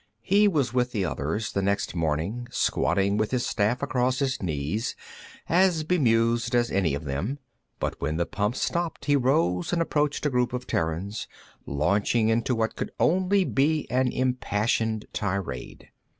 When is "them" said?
7.03-7.37